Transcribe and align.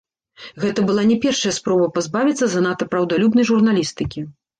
Гэта 0.61 0.79
была 0.85 1.03
не 1.09 1.17
першая 1.25 1.53
спроба 1.57 1.89
пазбавіцца 1.97 2.45
занадта 2.53 2.87
праўдалюбнай 2.95 3.47
журналісткі. 3.51 4.25